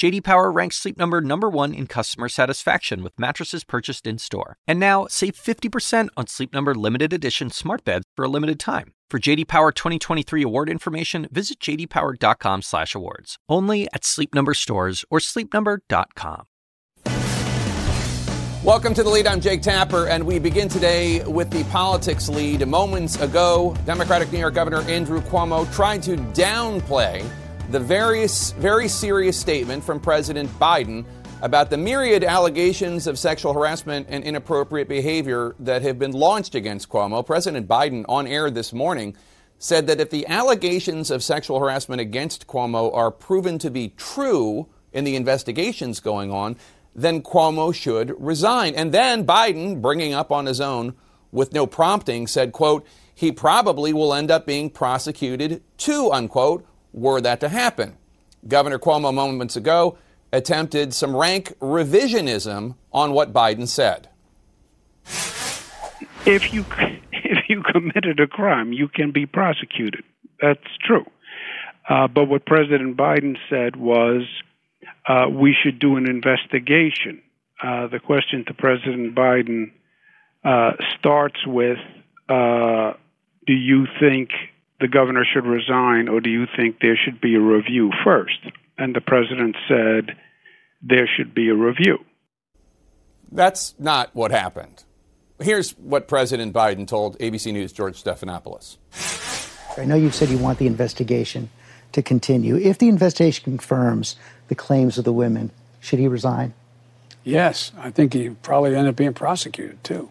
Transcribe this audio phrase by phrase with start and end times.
[0.00, 4.56] JD Power ranks Sleep Number number 1 in customer satisfaction with mattresses purchased in-store.
[4.66, 8.94] And now, save 50% on Sleep Number limited edition smart beds for a limited time.
[9.10, 13.36] For JD Power 2023 award information, visit jdpower.com/awards.
[13.46, 16.46] Only at Sleep Number stores or sleepnumber.com.
[18.64, 19.26] Welcome to the lead.
[19.26, 22.66] I'm Jake Tapper, and we begin today with the politics lead.
[22.66, 27.22] Moments ago, Democratic New York Governor Andrew Cuomo tried to downplay
[27.70, 31.04] the various, very serious statement from President Biden
[31.40, 36.88] about the myriad allegations of sexual harassment and inappropriate behavior that have been launched against
[36.88, 37.24] Cuomo.
[37.24, 39.16] President Biden, on air this morning,
[39.58, 44.66] said that if the allegations of sexual harassment against Cuomo are proven to be true
[44.92, 46.56] in the investigations going on,
[46.96, 48.74] then Cuomo should resign.
[48.74, 50.94] And then Biden, bringing up on his own
[51.30, 57.20] with no prompting, said, quote, he probably will end up being prosecuted too, unquote, were
[57.20, 57.96] that to happen.
[58.46, 59.98] Governor Cuomo moments ago
[60.32, 64.08] attempted some rank revisionism on what Biden said.
[66.26, 66.64] If you
[67.12, 70.04] if you committed a crime, you can be prosecuted.
[70.40, 71.04] That's true.
[71.88, 74.22] Uh, but what President Biden said was
[75.08, 77.22] uh, we should do an investigation.
[77.62, 79.72] Uh, the question to President Biden
[80.44, 81.78] uh, starts with
[82.28, 82.92] uh,
[83.46, 84.30] Do you think
[84.80, 88.38] the governor should resign, or do you think there should be a review first?
[88.80, 90.16] and the president said
[90.82, 91.98] there should be a review.
[93.30, 94.82] That's not what happened.
[95.38, 98.78] Here's what President Biden told ABC News' George Stephanopoulos.
[99.78, 101.50] I know you said you want the investigation
[101.92, 102.56] to continue.
[102.56, 104.16] If the investigation confirms
[104.48, 106.54] the claims of the women, should he resign?
[107.22, 110.08] Yes, I think he probably end up being prosecuted too.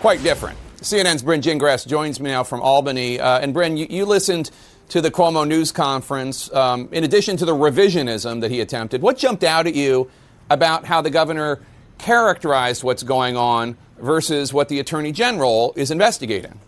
[0.00, 0.58] Quite different.
[0.80, 3.20] CNN's Bryn Gingras joins me now from Albany.
[3.20, 4.50] Uh, and Bryn, you, you listened
[4.88, 9.18] to the Cuomo news conference, um, in addition to the revisionism that he attempted, what
[9.18, 10.10] jumped out at you
[10.48, 11.60] about how the governor
[11.98, 16.58] characterized what's going on versus what the attorney general is investigating?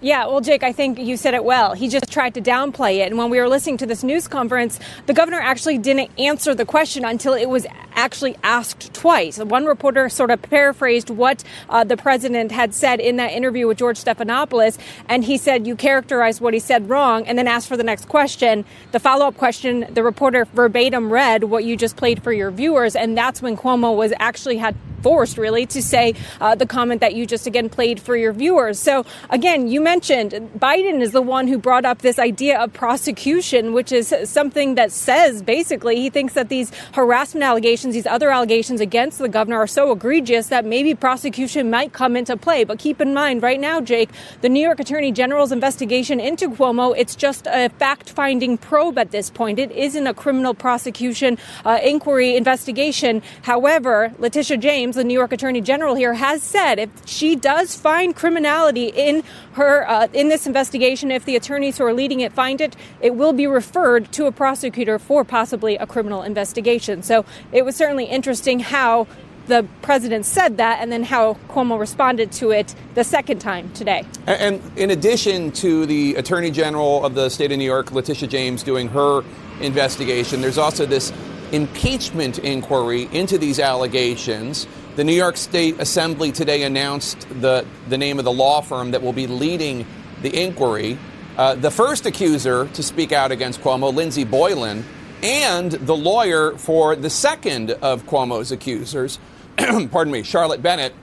[0.00, 1.74] Yeah, well, Jake, I think you said it well.
[1.74, 3.08] He just tried to downplay it.
[3.08, 6.64] And when we were listening to this news conference, the governor actually didn't answer the
[6.64, 7.66] question until it was
[7.96, 9.38] actually asked twice.
[9.38, 13.78] One reporter sort of paraphrased what uh, the president had said in that interview with
[13.78, 17.76] George Stephanopoulos, and he said, You characterized what he said wrong, and then asked for
[17.76, 18.64] the next question.
[18.92, 22.94] The follow up question, the reporter verbatim read what you just played for your viewers,
[22.94, 24.76] and that's when Cuomo was actually had
[25.06, 28.80] forced really to say uh, the comment that you just again played for your viewers.
[28.80, 33.72] So again, you mentioned Biden is the one who brought up this idea of prosecution,
[33.72, 38.80] which is something that says basically he thinks that these harassment allegations, these other allegations
[38.80, 42.64] against the governor are so egregious that maybe prosecution might come into play.
[42.64, 44.10] But keep in mind right now, Jake,
[44.40, 49.10] the New York Attorney General's investigation into Cuomo, it's just a fact finding probe at
[49.10, 49.58] this point.
[49.58, 53.22] It isn't a criminal prosecution uh, inquiry investigation.
[53.42, 58.14] However, Letitia James, the New York Attorney General here, has said if she does find
[58.14, 59.22] criminality in
[59.56, 63.14] her uh, in this investigation, if the attorneys who are leading it find it, it
[63.14, 67.02] will be referred to a prosecutor for possibly a criminal investigation.
[67.02, 69.06] So it was certainly interesting how
[69.46, 74.04] the president said that and then how Cuomo responded to it the second time today.
[74.26, 78.62] And, in addition to the Attorney General of the state of New York, Letitia James,
[78.62, 79.22] doing her
[79.60, 81.12] investigation, there's also this
[81.52, 84.66] impeachment inquiry into these allegations.
[84.96, 89.02] The New York State Assembly today announced the, the name of the law firm that
[89.02, 89.84] will be leading
[90.22, 90.96] the inquiry.
[91.36, 94.86] Uh, the first accuser to speak out against Cuomo, Lindsey Boylan,
[95.22, 99.18] and the lawyer for the second of Cuomo's accusers,
[99.58, 100.94] pardon me, Charlotte Bennett,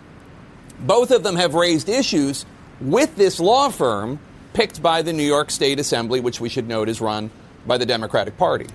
[0.80, 2.48] both of them have raised issues
[2.82, 4.18] with this law firm
[4.54, 7.30] picked by the New York State Assembly, which we should note is run
[7.68, 8.66] by the Democratic Party.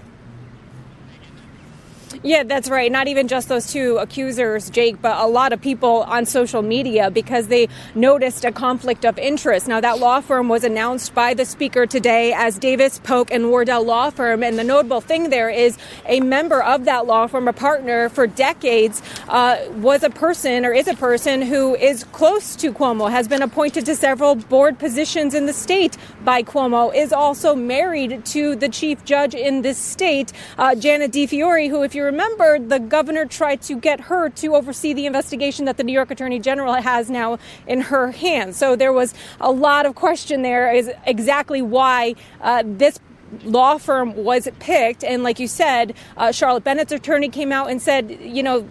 [2.24, 2.90] Yeah, that's right.
[2.90, 7.12] Not even just those two accusers, Jake, but a lot of people on social media
[7.12, 9.68] because they noticed a conflict of interest.
[9.68, 13.84] Now, that law firm was announced by the speaker today as Davis, Polk, and Wardwell
[13.84, 14.42] Law Firm.
[14.42, 18.26] And the notable thing there is a member of that law firm, a partner for
[18.26, 23.28] decades, uh, was a person or is a person who is close to Cuomo, has
[23.28, 28.56] been appointed to several board positions in the state by Cuomo, is also married to
[28.56, 33.26] the chief judge in this state, uh, Janet DiFiore, who, if you remember, the governor
[33.26, 37.10] tried to get her to oversee the investigation that the New York Attorney General has
[37.10, 38.56] now in her hands.
[38.56, 42.98] So there was a lot of question there is exactly why uh, this
[43.44, 45.04] law firm was picked.
[45.04, 48.66] And like you said, uh, Charlotte Bennett's attorney came out and said, you know,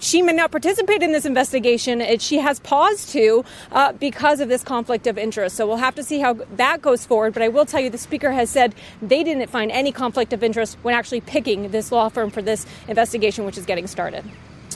[0.00, 2.00] she may not participate in this investigation.
[2.00, 5.56] It, she has paused to uh, because of this conflict of interest.
[5.56, 7.32] So we'll have to see how that goes forward.
[7.32, 10.42] But I will tell you, the speaker has said they didn't find any conflict of
[10.42, 14.24] interest when actually picking this law firm for this investigation, which is getting started.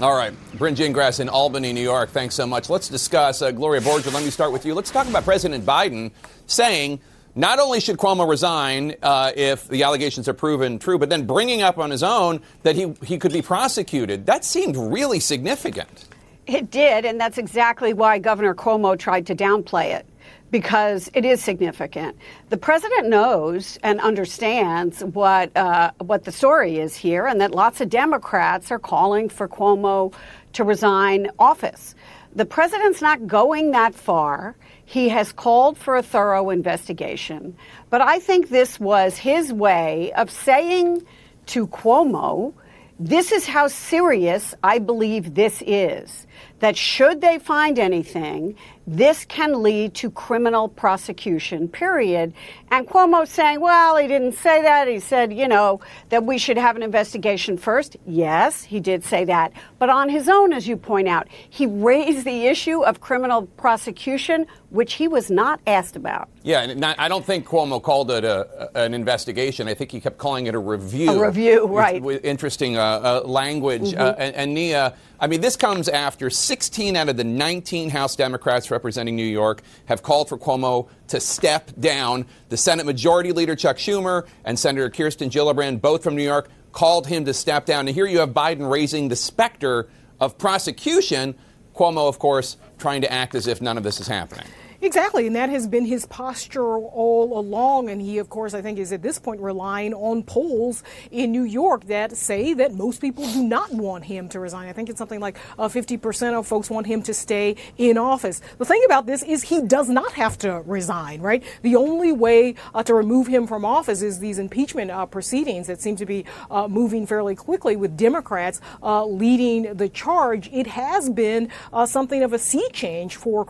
[0.00, 0.34] All right.
[0.58, 2.10] Bryn Gingras in Albany, New York.
[2.10, 2.68] Thanks so much.
[2.68, 4.74] Let's discuss, uh, Gloria Borger, let me start with you.
[4.74, 6.10] Let's talk about President Biden
[6.46, 7.00] saying
[7.36, 11.62] not only should Cuomo resign uh, if the allegations are proven true, but then bringing
[11.62, 14.26] up on his own that he, he could be prosecuted.
[14.26, 16.06] That seemed really significant.
[16.46, 20.06] It did, and that's exactly why Governor Cuomo tried to downplay it
[20.50, 22.16] because it is significant.
[22.48, 27.80] The president knows and understands what uh, what the story is here, and that lots
[27.80, 30.14] of Democrats are calling for Cuomo
[30.52, 31.94] to resign office.
[32.34, 34.54] The president's not going that far.
[34.88, 37.56] He has called for a thorough investigation,
[37.90, 41.02] but I think this was his way of saying
[41.46, 42.54] to Cuomo,
[42.98, 46.26] "This is how serious I believe this is."
[46.60, 48.56] That should they find anything,
[48.86, 52.32] this can lead to criminal prosecution, period.
[52.70, 54.86] And Cuomo saying, well, he didn't say that.
[54.86, 57.96] He said, you know, that we should have an investigation first.
[58.06, 59.52] Yes, he did say that.
[59.78, 64.46] But on his own, as you point out, he raised the issue of criminal prosecution,
[64.70, 66.28] which he was not asked about.
[66.42, 69.68] Yeah, and not, I don't think Cuomo called it a, an investigation.
[69.68, 71.10] I think he kept calling it a review.
[71.10, 72.00] A review, right.
[72.00, 73.82] With, with interesting uh, uh, language.
[73.82, 74.00] Mm-hmm.
[74.00, 78.16] Uh, and, and Nia, I mean, this comes after 16 out of the 19 House
[78.16, 82.26] Democrats representing New York have called for Cuomo to step down.
[82.50, 87.06] The Senate Majority Leader Chuck Schumer and Senator Kirsten Gillibrand, both from New York, called
[87.06, 87.88] him to step down.
[87.88, 89.88] And here you have Biden raising the specter
[90.20, 91.34] of prosecution.
[91.74, 94.46] Cuomo, of course, trying to act as if none of this is happening.
[94.82, 97.88] Exactly, and that has been his posture all along.
[97.88, 101.44] And he, of course, I think is at this point relying on polls in New
[101.44, 104.68] York that say that most people do not want him to resign.
[104.68, 108.42] I think it's something like uh, 50% of folks want him to stay in office.
[108.58, 111.42] The thing about this is he does not have to resign, right?
[111.62, 115.80] The only way uh, to remove him from office is these impeachment uh, proceedings that
[115.80, 120.50] seem to be uh, moving fairly quickly with Democrats uh, leading the charge.
[120.52, 123.46] It has been uh, something of a sea change for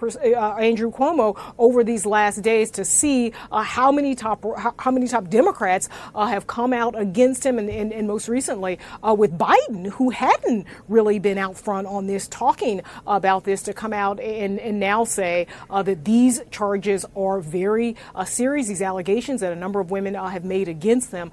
[0.61, 4.45] Andrew Cuomo over these last days to see uh, how many top
[4.79, 8.79] how, many top Democrats uh, have come out against him, and, and, and most recently
[9.07, 13.73] uh, with Biden, who hadn't really been out front on this, talking about this, to
[13.73, 18.69] come out and, and now say uh, that these charges are very uh, serious.
[18.69, 21.31] These allegations that a number of women uh, have made against them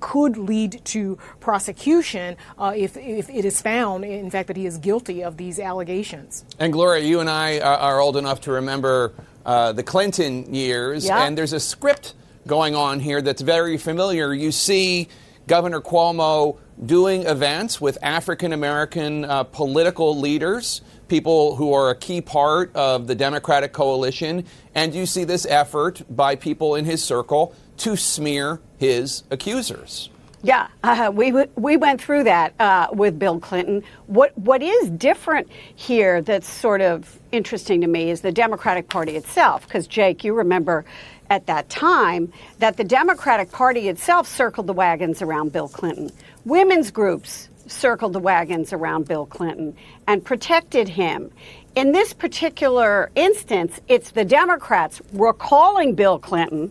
[0.00, 5.22] could lead to prosecution if, if it is found, in fact, that he is guilty
[5.22, 6.44] of these allegations.
[6.58, 9.12] And Gloria, you and I are old enough to remember
[9.44, 11.24] uh, the Clinton years, yeah.
[11.24, 12.14] and there's a script
[12.46, 14.32] going on here that's very familiar.
[14.34, 15.08] You see
[15.46, 22.20] Governor Cuomo doing events with African American uh, political leaders, people who are a key
[22.20, 24.44] part of the Democratic coalition,
[24.74, 30.10] and you see this effort by people in his circle to smear his accusers.
[30.44, 33.82] Yeah, uh, we we went through that uh, with Bill Clinton.
[34.08, 39.16] What what is different here that's sort of interesting to me is the Democratic Party
[39.16, 40.84] itself, because Jake, you remember
[41.30, 46.10] at that time that the Democratic Party itself circled the wagons around Bill Clinton.
[46.44, 49.74] Women's groups circled the wagons around Bill Clinton
[50.06, 51.30] and protected him.
[51.74, 56.70] In this particular instance, it's the Democrats recalling Bill Clinton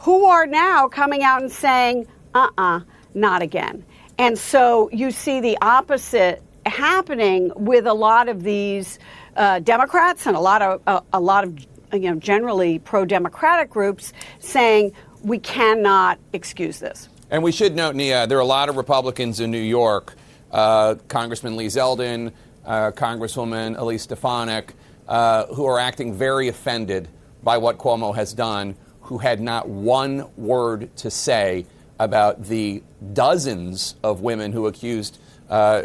[0.00, 2.80] who are now coming out and saying, uh uh-uh, uh
[3.20, 3.84] not again.
[4.18, 8.98] And so you see the opposite happening with a lot of these
[9.36, 11.58] uh, Democrats and a lot of uh, a lot of
[11.92, 17.08] you know generally pro-democratic groups saying we cannot excuse this.
[17.30, 20.14] And we should note, Nia, there are a lot of Republicans in New York,
[20.50, 22.32] uh, Congressman Lee Zeldin,
[22.64, 24.74] uh, Congresswoman Elise Stefanik,
[25.06, 27.08] uh, who are acting very offended
[27.42, 31.66] by what Cuomo has done, who had not one word to say
[31.98, 35.82] about the dozens of women who accused uh,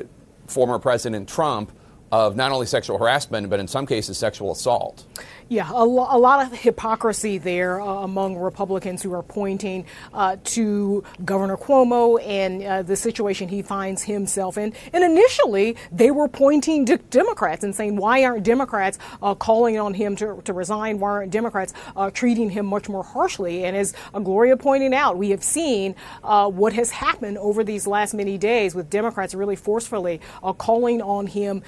[0.48, 1.72] former President Trump
[2.12, 5.04] of not only sexual harassment, but in some cases, sexual assault.
[5.54, 10.38] Yeah, a, lo- a, lot of hypocrisy there uh, among Republicans who are pointing uh,
[10.46, 14.74] to Governor Cuomo and uh, the situation he finds himself in.
[14.94, 19.94] And initially, they were pointing to Democrats and saying, why aren't Democrats uh, calling on
[19.94, 20.98] him to, to resign?
[20.98, 23.64] Why aren't Democrats uh, treating him much more harshly?
[23.64, 25.94] And as Gloria pointed out, we have seen
[26.24, 30.20] uh, what has happened over these last many days with Democrats really forcefully
[30.58, 31.62] calling on him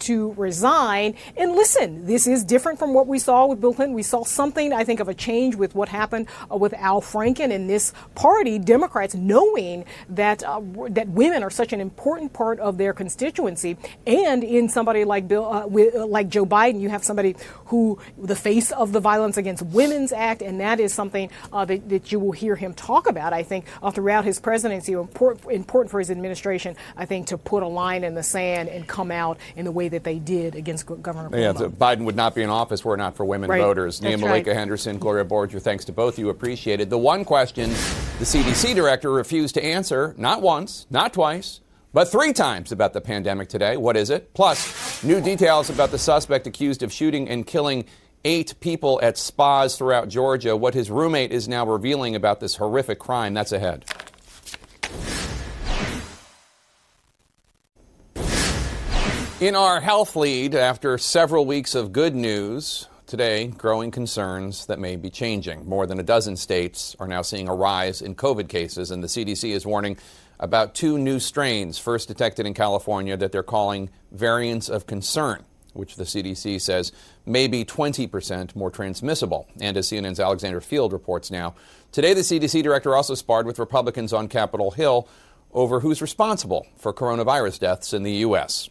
[0.00, 1.14] to resign.
[1.38, 3.94] And listen, this is different from what we saw with Bill Clinton.
[3.94, 7.50] We saw something, I think, of a change with what happened uh, with Al Franken
[7.50, 8.58] in this party.
[8.58, 10.60] Democrats knowing that uh,
[10.90, 13.76] that women are such an important part of their constituency,
[14.06, 17.36] and in somebody like Bill, uh, with, uh, like Joe Biden, you have somebody
[17.66, 21.88] who the face of the Violence Against Women's Act, and that is something uh, that,
[21.88, 23.32] that you will hear him talk about.
[23.32, 26.76] I think uh, throughout his presidency, important, important for his administration.
[26.96, 29.88] I think to put a line in the sand and come out in the way
[29.88, 33.24] that they did against Governor Yeah, Biden would not be in office were not for
[33.24, 33.60] women Right.
[33.60, 33.98] voters.
[33.98, 34.56] That's Nia Malika right.
[34.56, 36.28] Henderson, Gloria Borger, thanks to both you.
[36.28, 36.88] Appreciated.
[36.88, 37.70] The one question
[38.20, 41.60] the CDC director refused to answer, not once, not twice,
[41.92, 43.76] but three times about the pandemic today.
[43.76, 44.32] What is it?
[44.34, 47.84] Plus, new details about the suspect accused of shooting and killing
[48.24, 50.56] eight people at spas throughout Georgia.
[50.56, 53.34] What his roommate is now revealing about this horrific crime.
[53.34, 53.84] That's ahead.
[59.40, 64.96] In our health lead, after several weeks of good news, today growing concerns that may
[64.96, 65.68] be changing.
[65.68, 69.06] More than a dozen states are now seeing a rise in COVID cases, and the
[69.06, 69.98] CDC is warning
[70.40, 75.96] about two new strains first detected in California that they're calling variants of concern, which
[75.96, 76.90] the CDC says
[77.26, 79.46] may be 20% more transmissible.
[79.60, 81.54] And as CNN's Alexandra Field reports now,
[81.92, 85.06] today the CDC director also sparred with Republicans on Capitol Hill
[85.52, 88.70] over who's responsible for coronavirus deaths in the U.S.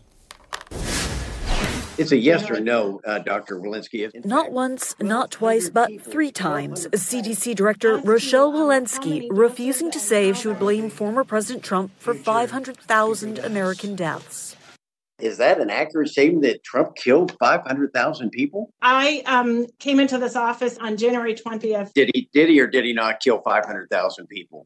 [2.01, 3.59] It's a yes or no, uh, Dr.
[3.59, 4.09] Walensky.
[4.25, 6.87] Not once, not twice, but three times.
[6.87, 12.15] CDC Director Rochelle Walensky refusing to say if she would blame former President Trump for
[12.15, 14.55] 500,000 American deaths.
[15.19, 18.73] Is that an accurate statement that Trump killed 500,000 people?
[18.81, 21.93] I um, came into this office on January 20th.
[21.93, 24.65] Did he, did he or did he not kill 500,000 people?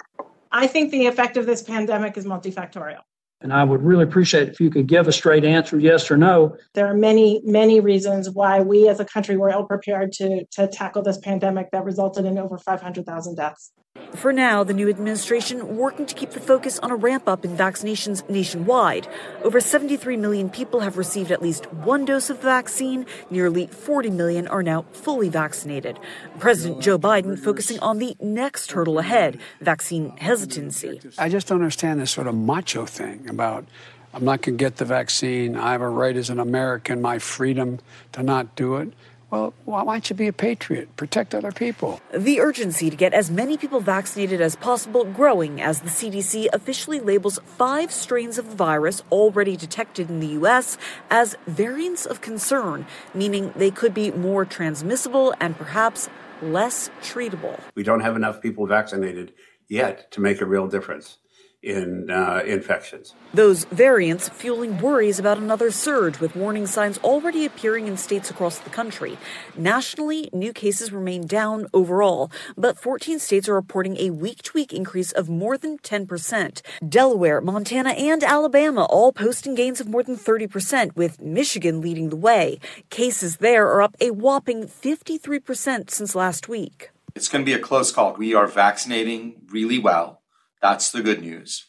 [0.53, 3.01] I think the effect of this pandemic is multifactorial.
[3.41, 6.55] And I would really appreciate if you could give a straight answer, yes or no.
[6.73, 10.67] There are many, many reasons why we as a country were ill prepared to, to
[10.67, 13.71] tackle this pandemic that resulted in over 500,000 deaths.
[14.15, 17.57] For now, the new administration working to keep the focus on a ramp up in
[17.57, 19.07] vaccinations nationwide.
[19.43, 23.05] Over 73 million people have received at least one dose of the vaccine.
[23.29, 25.99] Nearly 40 million are now fully vaccinated.
[26.39, 31.01] President Joe Biden focusing on the next hurdle ahead vaccine hesitancy.
[31.17, 33.65] I just don't understand this sort of macho thing about
[34.13, 35.57] I'm not going to get the vaccine.
[35.57, 37.79] I have a right as an American, my freedom
[38.13, 38.93] to not do it.
[39.35, 40.95] Well, why why don't you be a patriot?
[40.95, 41.99] Protect other people.
[42.13, 47.01] The urgency to get as many people vaccinated as possible growing as the CDC officially
[47.01, 50.77] labels five strains of the virus already detected in the U.S.
[51.09, 56.07] as variants of concern, meaning they could be more transmissible and perhaps
[56.41, 57.59] less treatable.
[57.75, 59.33] We don't have enough people vaccinated
[59.67, 61.17] yet to make a real difference
[61.65, 63.15] in uh, infections.
[63.33, 68.59] Those variants fueling worries about another surge, with warning signs already appearing in states across
[68.59, 69.17] the country.
[69.57, 74.71] Nationally, new cases remain down overall, but 14 states are reporting a week to week
[74.71, 76.61] increase of more than 10%.
[76.87, 82.15] Delaware, Montana, and Alabama all posting gains of more than 30%, with Michigan leading the
[82.15, 82.59] way.
[82.91, 86.91] Cases there are up a whopping 53% since last week.
[87.15, 88.13] It's going to be a close call.
[88.13, 90.21] We are vaccinating really well.
[90.61, 91.65] That's the good news.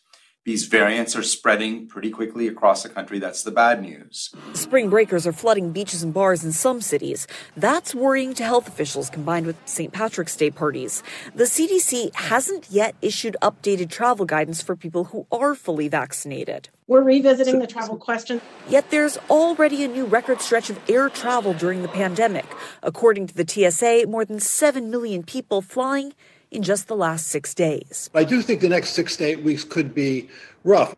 [0.47, 3.19] These variants are spreading pretty quickly across the country.
[3.19, 4.31] That's the bad news.
[4.53, 7.27] Spring breakers are flooding beaches and bars in some cities.
[7.57, 9.93] That's worrying to health officials combined with St.
[9.93, 11.03] Patrick's Day parties.
[11.35, 16.69] The CDC hasn't yet issued updated travel guidance for people who are fully vaccinated.
[16.87, 18.41] We're revisiting the travel question.
[18.69, 22.47] Yet there's already a new record stretch of air travel during the pandemic.
[22.85, 26.13] According to the TSA, more than 7 million people flying
[26.51, 28.11] in just the last six days.
[28.15, 30.29] I do think the next six to eight weeks could be
[30.65, 30.95] rough.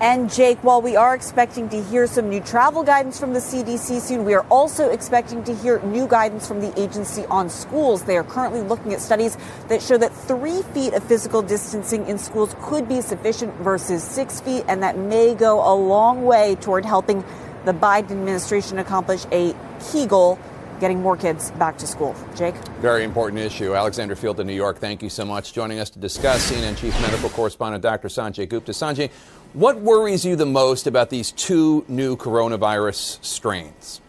[0.00, 4.00] And Jake, while we are expecting to hear some new travel guidance from the CDC
[4.02, 8.02] soon, we are also expecting to hear new guidance from the agency on schools.
[8.02, 12.18] They are currently looking at studies that show that three feet of physical distancing in
[12.18, 16.84] schools could be sufficient versus six feet, and that may go a long way toward
[16.84, 17.24] helping
[17.64, 19.54] the Biden administration accomplish a
[19.90, 20.38] key goal
[20.84, 22.14] getting more kids back to school.
[22.36, 22.54] Jake?
[22.82, 23.74] Very important issue.
[23.74, 25.54] Alexandra Field in New York, thank you so much.
[25.54, 28.08] Joining us to discuss, CNN Chief Medical Correspondent Dr.
[28.08, 28.72] Sanjay Gupta.
[28.72, 29.10] Sanjay,
[29.54, 34.02] what worries you the most about these two new coronavirus strains?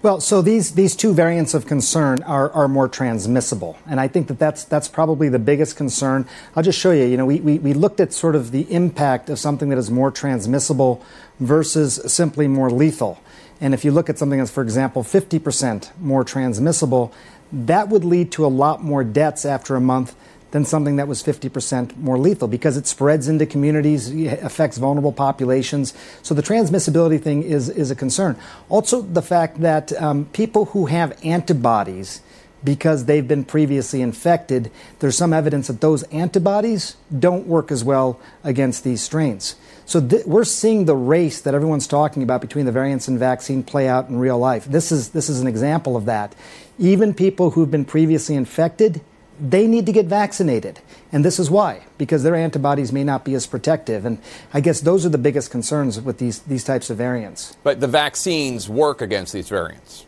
[0.00, 3.76] Well, so these, these two variants of concern are, are more transmissible.
[3.86, 6.26] And I think that that's, that's probably the biggest concern.
[6.54, 7.04] I'll just show you.
[7.04, 9.90] You know, we, we, we looked at sort of the impact of something that is
[9.90, 11.04] more transmissible
[11.40, 13.18] versus simply more lethal.
[13.60, 17.12] And if you look at something that's, for example, 50% more transmissible,
[17.52, 20.14] that would lead to a lot more deaths after a month
[20.50, 25.92] than something that was 50% more lethal because it spreads into communities, affects vulnerable populations.
[26.22, 28.36] So the transmissibility thing is, is a concern.
[28.68, 32.20] Also, the fact that um, people who have antibodies
[32.66, 38.20] because they've been previously infected, there's some evidence that those antibodies don't work as well
[38.44, 39.54] against these strains.
[39.86, 43.62] So th- we're seeing the race that everyone's talking about between the variants and vaccine
[43.62, 44.64] play out in real life.
[44.64, 46.34] This is this is an example of that.
[46.78, 49.00] Even people who've been previously infected,
[49.40, 50.80] they need to get vaccinated.
[51.12, 54.04] And this is why, because their antibodies may not be as protective.
[54.04, 54.18] And
[54.52, 57.56] I guess those are the biggest concerns with these, these types of variants.
[57.62, 60.05] But the vaccines work against these variants.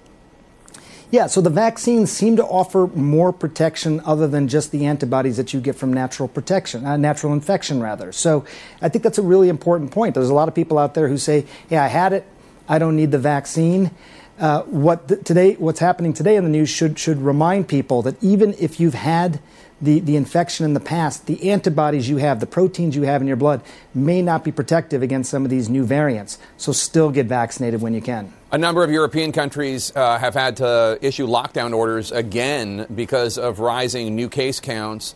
[1.11, 5.55] Yeah, so the vaccines seem to offer more protection other than just the antibodies that
[5.55, 8.13] you get from natural protection, uh, natural infection, rather.
[8.13, 8.45] So
[8.83, 10.15] I think that's a really important point.
[10.15, 12.27] There's a lot of people out there who say, "Yeah, I had it.
[12.69, 13.91] I don't need the vaccine."
[14.39, 18.55] Uh, what today, what's happening today in the news should should remind people that even
[18.59, 19.41] if you've had
[19.81, 23.27] the, the infection in the past, the antibodies you have, the proteins you have in
[23.27, 23.63] your blood
[23.95, 26.39] may not be protective against some of these new variants.
[26.59, 28.33] So still get vaccinated when you can.
[28.51, 33.59] A number of European countries uh, have had to issue lockdown orders again because of
[33.59, 35.15] rising new case counts.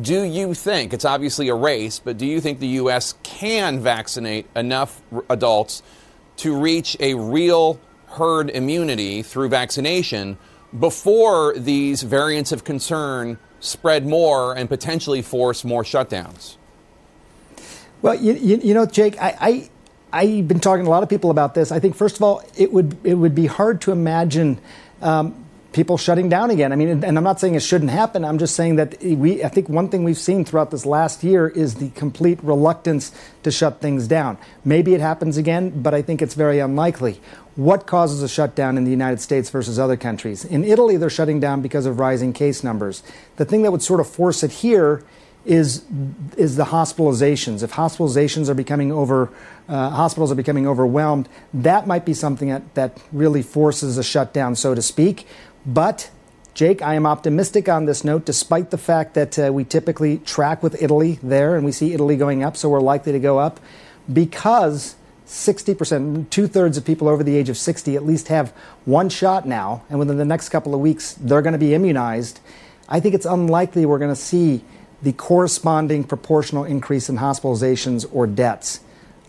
[0.00, 3.14] Do you think, it's obviously a race, but do you think the U.S.
[3.22, 5.84] can vaccinate enough adults
[6.38, 10.36] to reach a real herd immunity through vaccination
[10.76, 16.56] before these variants of concern spread more and potentially force more shutdowns?
[18.00, 19.70] Well, you, you, you know, Jake, I, I,
[20.12, 21.72] have been talking to a lot of people about this.
[21.72, 24.58] I think, first of all, it would, it would be hard to imagine
[25.00, 25.42] um,
[25.72, 26.72] people shutting down again.
[26.72, 28.24] I mean, and I'm not saying it shouldn't happen.
[28.24, 31.48] I'm just saying that we, I think one thing we've seen throughout this last year
[31.48, 34.38] is the complete reluctance to shut things down.
[34.64, 37.20] Maybe it happens again, but I think it's very unlikely.
[37.56, 40.44] What causes a shutdown in the United States versus other countries?
[40.44, 43.02] In Italy, they're shutting down because of rising case numbers.
[43.36, 45.04] The thing that would sort of force it here
[45.44, 45.84] is
[46.36, 47.62] is the hospitalizations.
[47.62, 49.30] If hospitalizations are becoming over,
[49.68, 54.54] uh, hospitals are becoming overwhelmed, that might be something that, that really forces a shutdown,
[54.56, 55.26] so to speak.
[55.66, 56.10] But,
[56.54, 60.62] Jake, I am optimistic on this note, despite the fact that uh, we typically track
[60.62, 63.60] with Italy there and we see Italy going up, so we're likely to go up,
[64.12, 68.50] because 60%, two thirds of people over the age of 60 at least have
[68.84, 72.40] one shot now, and within the next couple of weeks, they're going to be immunized.
[72.88, 74.62] I think it's unlikely we're going to see
[75.02, 78.80] the corresponding proportional increase in hospitalizations or deaths.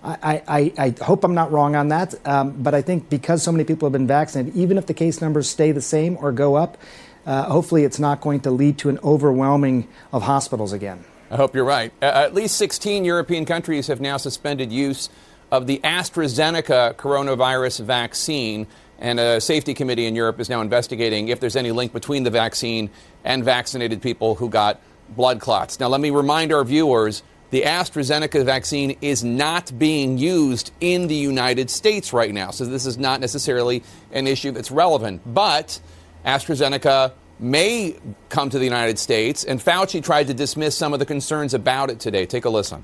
[0.04, 3.54] I, I, I, hope I'm not wrong on that, um, but I think because so
[3.54, 6.56] many people have been vaccinated, even if the case numbers stay the same or go
[6.56, 6.78] up,
[7.26, 11.06] uh, hopefully it's not going to lead to an overwhelming of hospitals again.
[11.32, 11.94] I hope you're right.
[12.02, 15.10] Uh, at least 16 European countries have now suspended use
[15.52, 18.68] of the AstraZeneca coronavirus vaccine,
[19.00, 22.30] and a safety committee in Europe is now investigating if there's any link between the
[22.30, 22.90] vaccine
[23.24, 25.80] and vaccinated people who got blood clots.
[25.80, 31.16] Now, let me remind our viewers the AstraZeneca vaccine is not being used in the
[31.16, 32.50] United States right now.
[32.50, 35.22] So this is not necessarily an issue that's relevant.
[35.32, 35.80] But
[36.26, 37.96] AstraZeneca may
[38.30, 41.92] come to the United States, and Fauci tried to dismiss some of the concerns about
[41.92, 42.26] it today.
[42.26, 42.84] Take a listen.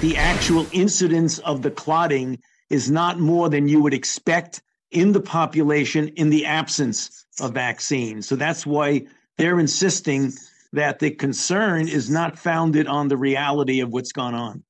[0.00, 2.38] The actual incidence of the clotting
[2.70, 8.22] is not more than you would expect in the population in the absence of vaccine.
[8.22, 10.32] So that's why they're insisting
[10.76, 14.62] that the concern is not founded on the reality of what's gone on.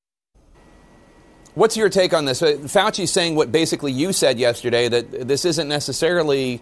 [1.53, 2.41] What's your take on this?
[2.41, 6.61] Uh, Fauci saying what basically you said yesterday that this isn't necessarily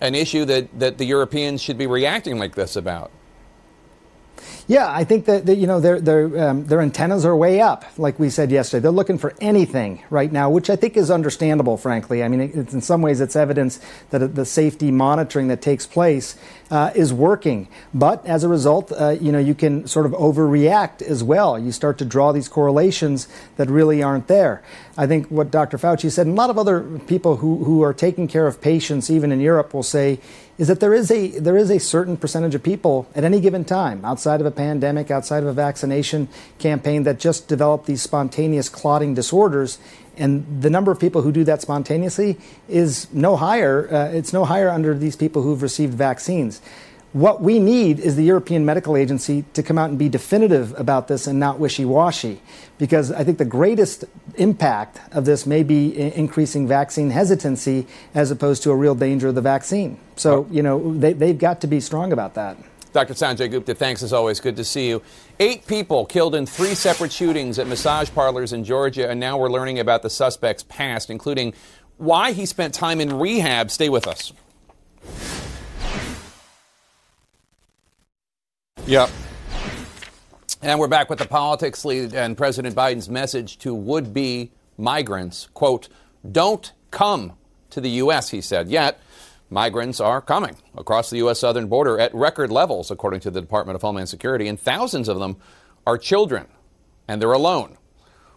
[0.00, 3.12] an issue that, that the Europeans should be reacting like this about.
[4.70, 7.84] Yeah, I think that, that you know their their um, their antennas are way up,
[7.98, 8.82] like we said yesterday.
[8.82, 11.76] They're looking for anything right now, which I think is understandable.
[11.76, 13.80] Frankly, I mean, in some ways, it's evidence
[14.10, 16.36] that the safety monitoring that takes place
[16.70, 17.66] uh, is working.
[17.92, 21.58] But as a result, uh, you know, you can sort of overreact as well.
[21.58, 24.62] You start to draw these correlations that really aren't there.
[24.96, 25.78] I think what Dr.
[25.78, 29.10] Fauci said, and a lot of other people who who are taking care of patients,
[29.10, 30.20] even in Europe, will say
[30.60, 33.64] is that there is a there is a certain percentage of people at any given
[33.64, 38.68] time outside of a pandemic, outside of a vaccination campaign that just developed these spontaneous
[38.68, 39.78] clotting disorders
[40.16, 44.44] and the number of people who do that spontaneously is no higher uh, it's no
[44.44, 46.60] higher under these people who've received vaccines.
[47.12, 51.08] What we need is the European Medical Agency to come out and be definitive about
[51.08, 52.40] this and not wishy washy.
[52.78, 54.04] Because I think the greatest
[54.36, 59.34] impact of this may be increasing vaccine hesitancy as opposed to a real danger of
[59.34, 59.98] the vaccine.
[60.14, 62.56] So, you know, they, they've got to be strong about that.
[62.92, 63.14] Dr.
[63.14, 64.40] Sanjay Gupta, thanks as always.
[64.40, 65.02] Good to see you.
[65.38, 69.50] Eight people killed in three separate shootings at massage parlors in Georgia, and now we're
[69.50, 71.54] learning about the suspect's past, including
[71.98, 73.70] why he spent time in rehab.
[73.70, 74.32] Stay with us.
[78.86, 79.08] Yeah.
[80.62, 85.48] And we're back with the politics lead and President Biden's message to would be migrants.
[85.54, 85.88] Quote,
[86.32, 87.34] don't come
[87.70, 88.68] to the U.S., he said.
[88.68, 89.00] Yet,
[89.50, 91.40] migrants are coming across the U.S.
[91.40, 95.18] southern border at record levels, according to the Department of Homeland Security, and thousands of
[95.18, 95.36] them
[95.86, 96.46] are children,
[97.08, 97.76] and they're alone.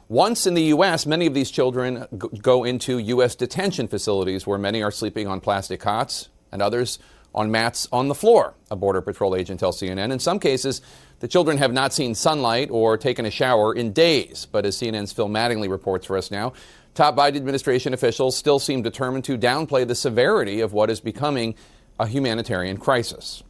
[0.09, 2.05] Once in the U.S., many of these children
[2.41, 3.35] go into U.S.
[3.35, 6.99] detention facilities where many are sleeping on plastic cots and others
[7.33, 10.11] on mats on the floor, a Border Patrol agent tells CNN.
[10.11, 10.81] In some cases,
[11.19, 14.45] the children have not seen sunlight or taken a shower in days.
[14.51, 16.53] But as CNN's Phil Mattingly reports for us now,
[16.93, 21.55] top Biden administration officials still seem determined to downplay the severity of what is becoming
[21.99, 23.43] a humanitarian crisis.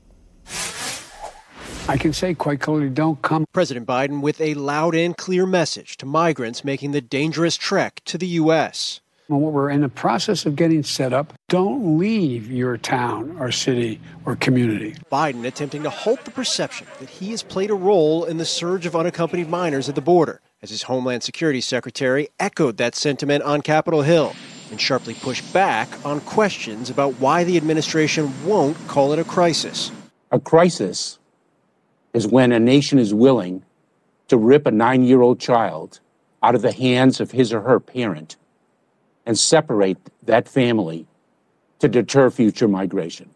[1.88, 3.45] I can say quite clearly don't come.
[3.51, 8.17] President Biden with a loud and clear message to migrants making the dangerous trek to
[8.17, 9.01] the U.S.
[9.27, 13.99] When we're in the process of getting set up, don't leave your town or city
[14.25, 14.95] or community.
[15.12, 18.86] Biden attempting to halt the perception that he has played a role in the surge
[18.86, 23.62] of unaccompanied minors at the border, as his Homeland Security Secretary echoed that sentiment on
[23.62, 24.34] Capitol Hill
[24.71, 29.91] and sharply pushed back on questions about why the administration won't call it a crisis.
[30.32, 31.19] A crisis
[32.13, 33.62] is when a nation is willing
[34.30, 35.99] to rip a nine year old child
[36.41, 38.38] out of the hands of his or her parent
[39.26, 41.06] and separate that family
[41.80, 43.30] to deter future migration.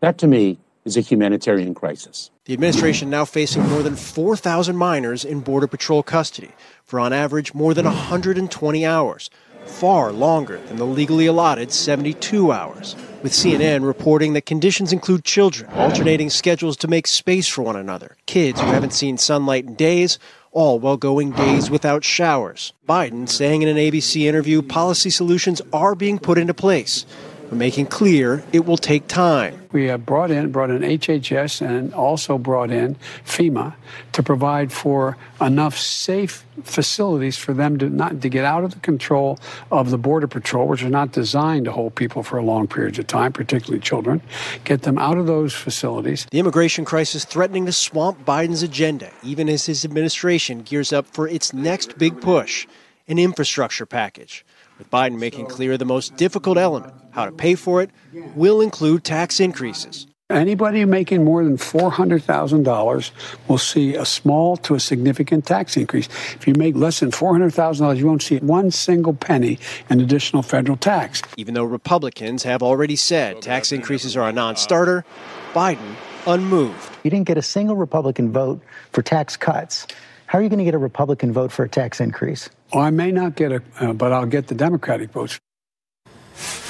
[0.00, 2.30] That, to me, is a humanitarian crisis.
[2.44, 6.52] The administration now facing more than 4,000 minors in Border Patrol custody
[6.84, 9.30] for, on average, more than 120 hours,
[9.66, 12.96] far longer than the legally allotted 72 hours.
[13.22, 18.16] With CNN reporting that conditions include children alternating schedules to make space for one another,
[18.26, 20.18] kids who haven't seen sunlight in days,
[20.52, 22.72] all while going days without showers.
[22.88, 27.04] Biden saying in an ABC interview policy solutions are being put into place,
[27.50, 29.68] making clear it will take time.
[29.72, 33.74] We have brought in brought in HHS and also brought in FEMA
[34.12, 38.80] to provide for enough safe facilities for them to not to get out of the
[38.80, 39.38] control
[39.70, 42.98] of the border patrol, which are not designed to hold people for a long periods
[42.98, 44.20] of time, particularly children.
[44.64, 46.26] Get them out of those facilities.
[46.30, 51.28] The immigration crisis threatening to swamp Biden's agenda, even as his administration gears up for
[51.28, 52.66] its next big push,
[53.06, 54.44] an infrastructure package
[54.78, 57.90] with Biden making clear the most difficult element, how to pay for it,
[58.34, 60.06] will include tax increases.
[60.30, 63.10] Anybody making more than $400,000
[63.48, 66.06] will see a small to a significant tax increase.
[66.34, 70.76] If you make less than $400,000, you won't see one single penny in additional federal
[70.76, 71.22] tax.
[71.38, 75.06] Even though Republicans have already said tax increases are a non starter,
[75.54, 75.94] Biden
[76.26, 76.90] unmoved.
[77.02, 78.60] You didn't get a single Republican vote
[78.92, 79.86] for tax cuts.
[80.28, 82.50] How are you going to get a Republican vote for a tax increase?
[82.74, 85.40] Oh, I may not get a, uh, but I'll get the Democratic votes.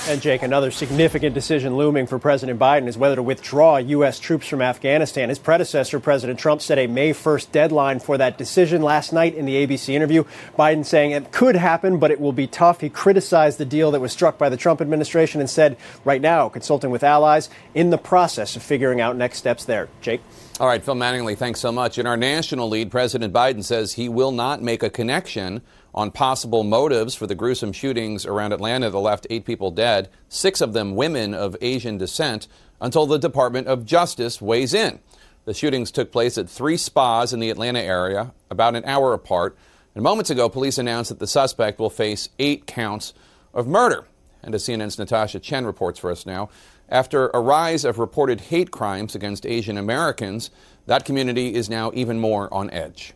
[0.06, 4.20] And Jake, another significant decision looming for President Biden is whether to withdraw U.S.
[4.20, 5.28] troops from Afghanistan.
[5.28, 9.44] His predecessor, President Trump, set a May 1st deadline for that decision last night in
[9.44, 10.22] the ABC interview.
[10.56, 12.80] Biden saying it could happen, but it will be tough.
[12.80, 16.48] He criticized the deal that was struck by the Trump administration and said, right now,
[16.48, 19.88] consulting with allies in the process of figuring out next steps there.
[20.00, 20.22] Jake?
[20.60, 21.98] All right, Phil Mattingly, thanks so much.
[21.98, 25.62] In our national lead, President Biden says he will not make a connection
[25.94, 30.60] on possible motives for the gruesome shootings around Atlanta that left eight people dead, six
[30.60, 32.48] of them women of Asian descent,
[32.80, 34.98] until the Department of Justice weighs in.
[35.44, 39.56] The shootings took place at three spas in the Atlanta area, about an hour apart.
[39.94, 43.14] And moments ago, police announced that the suspect will face eight counts
[43.54, 44.06] of murder.
[44.42, 46.48] And as CNN's Natasha Chen reports for us now,
[46.88, 50.50] after a rise of reported hate crimes against Asian Americans,
[50.86, 53.12] that community is now even more on edge.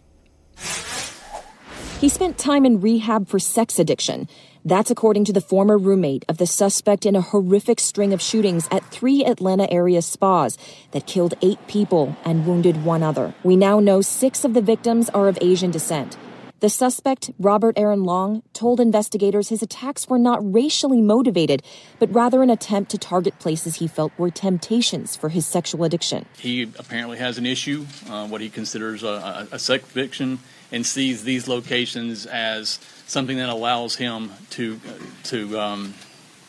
[2.01, 4.29] He spent time in rehab for sex addiction.
[4.65, 8.67] That's according to the former roommate of the suspect in a horrific string of shootings
[8.73, 10.59] at three Atlanta area spas
[10.91, 13.35] that killed eight people and wounded one other.
[13.45, 16.17] We now know six of the victims are of Asian descent.
[16.63, 21.61] The suspect, Robert Aaron Long, told investigators his attacks were not racially motivated,
[21.99, 26.25] but rather an attempt to target places he felt were temptations for his sexual addiction.
[26.39, 30.39] He apparently has an issue, uh, what he considers a, a, sex addiction,
[30.71, 34.79] and sees these locations as something that allows him to
[35.25, 35.95] to um,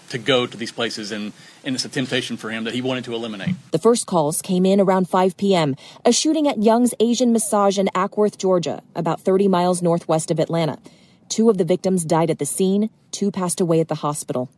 [0.09, 3.03] to go to these places and and it's a temptation for him that he wanted
[3.05, 3.55] to eliminate.
[3.71, 5.75] The first calls came in around 5 p.m.
[6.05, 10.77] A shooting at Young's Asian Massage in Acworth, Georgia, about 30 miles northwest of Atlanta.
[11.29, 14.49] Two of the victims died at the scene, two passed away at the hospital.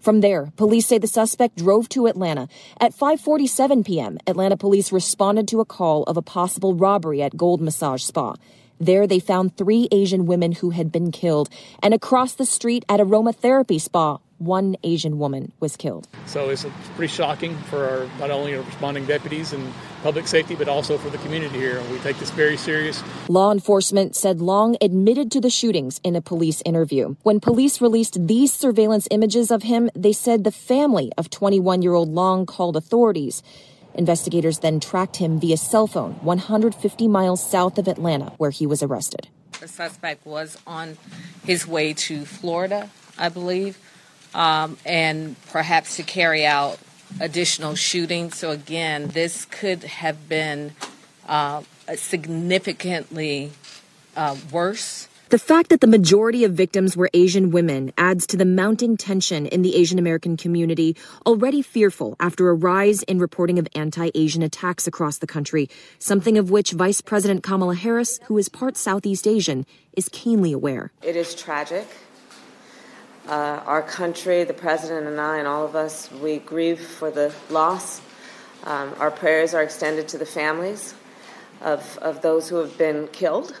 [0.00, 2.48] From there, police say the suspect drove to Atlanta.
[2.80, 7.60] At 5:47 p.m., Atlanta police responded to a call of a possible robbery at Gold
[7.60, 8.36] Massage Spa.
[8.78, 11.50] There, they found three Asian women who had been killed,
[11.82, 16.08] and across the street at Aromatherapy Spa, one Asian woman was killed.
[16.26, 16.64] So it's
[16.96, 19.72] pretty shocking for our, not only our responding deputies and
[20.02, 21.82] public safety, but also for the community here.
[21.92, 23.02] We take this very serious.
[23.28, 27.16] Law enforcement said Long admitted to the shootings in a police interview.
[27.22, 31.94] When police released these surveillance images of him, they said the family of 21 year
[31.94, 33.42] old Long called authorities.
[33.94, 38.82] Investigators then tracked him via cell phone 150 miles south of Atlanta, where he was
[38.82, 39.28] arrested.
[39.60, 40.96] The suspect was on
[41.44, 43.78] his way to Florida, I believe,
[44.34, 46.78] um, and perhaps to carry out
[47.20, 48.36] additional shootings.
[48.36, 50.72] So, again, this could have been
[51.26, 51.62] uh,
[51.94, 53.52] significantly
[54.16, 58.44] uh, worse the fact that the majority of victims were Asian women adds to the
[58.44, 63.68] mounting tension in the Asian American community, already fearful after a rise in reporting of
[63.76, 68.48] anti Asian attacks across the country, something of which Vice President Kamala Harris, who is
[68.48, 70.90] part Southeast Asian, is keenly aware.
[71.00, 71.86] It is tragic.
[73.30, 77.32] Uh, our country, the president and I, and all of us, we grieve for the
[77.48, 78.00] loss.
[78.64, 80.94] Um, our prayers are extended to the families
[81.60, 83.56] of, of those who have been killed.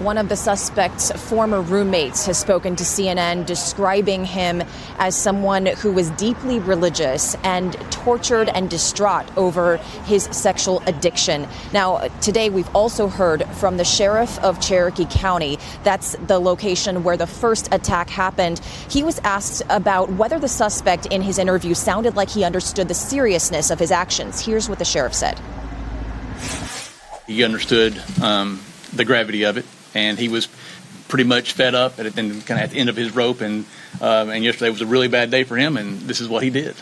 [0.00, 4.64] One of the suspect's former roommates has spoken to CNN describing him
[4.98, 11.46] as someone who was deeply religious and tortured and distraught over his sexual addiction.
[11.72, 15.60] Now, today we've also heard from the sheriff of Cherokee County.
[15.84, 18.58] That's the location where the first attack happened.
[18.90, 22.94] He was asked about whether the suspect in his interview sounded like he understood the
[22.94, 24.44] seriousness of his actions.
[24.44, 25.38] Here's what the sheriff said.
[27.28, 28.60] He understood um,
[28.92, 30.48] the gravity of it and he was
[31.08, 33.40] pretty much fed up and kind of at the end of his rope.
[33.40, 33.64] And
[34.00, 36.50] um, and yesterday was a really bad day for him, and this is what he
[36.50, 36.74] did.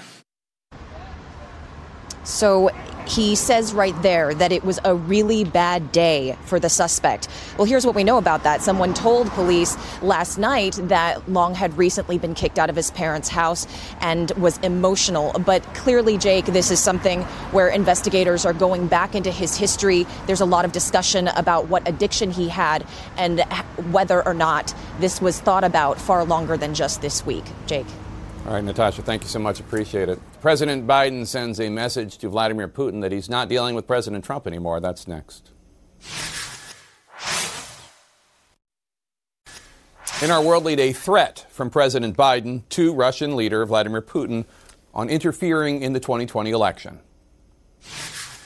[2.24, 2.70] So
[3.06, 7.28] he says right there that it was a really bad day for the suspect.
[7.56, 8.62] Well, here's what we know about that.
[8.62, 13.28] Someone told police last night that Long had recently been kicked out of his parents'
[13.28, 13.66] house
[14.00, 15.32] and was emotional.
[15.44, 20.06] But clearly, Jake, this is something where investigators are going back into his history.
[20.26, 22.86] There's a lot of discussion about what addiction he had
[23.16, 23.40] and
[23.90, 27.44] whether or not this was thought about far longer than just this week.
[27.66, 27.86] Jake.
[28.46, 29.60] All right, Natasha, thank you so much.
[29.60, 30.20] Appreciate it.
[30.42, 34.44] President Biden sends a message to Vladimir Putin that he's not dealing with President Trump
[34.44, 34.80] anymore.
[34.80, 35.50] That's next.
[40.20, 44.44] In our world lead, a threat from President Biden to Russian leader Vladimir Putin
[44.92, 46.98] on interfering in the 2020 election.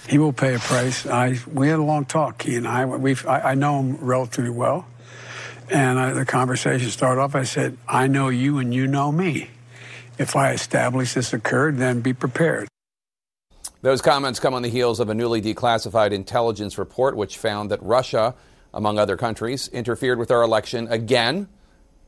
[0.07, 1.07] He will pay a price.
[1.07, 2.85] I, we had a long talk, he and I.
[2.85, 4.87] We've, I, I know him relatively well.
[5.71, 9.49] And I, the conversation started off, I said, I know you and you know me
[10.19, 12.69] if I establish this occurred, then be prepared.
[13.83, 17.83] Those comments come on the heels of a newly declassified intelligence report, which found that
[17.83, 18.35] Russia,
[18.73, 21.49] among other countries, interfered with our election again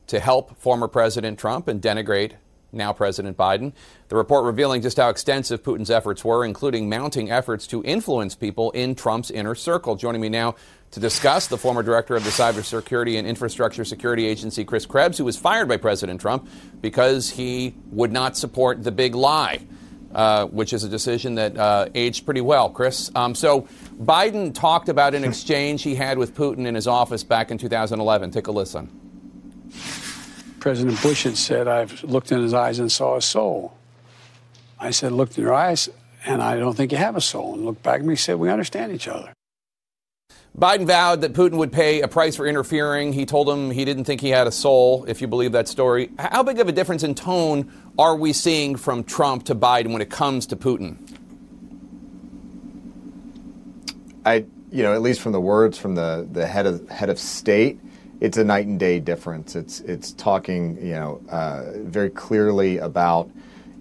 [0.07, 2.33] to help former President Trump and denigrate
[2.71, 3.73] now President Biden.
[4.09, 8.71] The report revealing just how extensive Putin's efforts were, including mounting efforts to influence people
[8.71, 9.95] in Trump's inner circle.
[9.95, 10.55] Joining me now
[10.91, 15.25] to discuss the former director of the Cybersecurity and Infrastructure Security Agency, Chris Krebs, who
[15.25, 16.47] was fired by President Trump
[16.81, 19.65] because he would not support the big lie.
[20.11, 23.11] Uh, which is a decision that uh, aged pretty well, Chris.
[23.13, 23.67] Um, so
[24.01, 28.31] Biden talked about an exchange he had with Putin in his office back in 2011.
[28.31, 28.89] Take a listen.
[30.59, 33.77] President Bush had said, I've looked in his eyes and saw a soul.
[34.79, 35.89] I said, looked in your eyes,
[36.25, 37.53] and I don't think you have a soul.
[37.53, 39.31] And looked back at me and said, we understand each other.
[40.57, 43.13] Biden vowed that Putin would pay a price for interfering.
[43.13, 46.09] He told him he didn't think he had a soul, if you believe that story.
[46.17, 50.01] How big of a difference in tone are we seeing from Trump to Biden when
[50.01, 50.97] it comes to Putin?
[54.25, 57.19] I, you know, at least from the words from the, the head of head of
[57.19, 57.79] state,
[58.19, 59.55] it's a night and day difference.
[59.55, 63.29] It's it's talking, you know, uh, very clearly about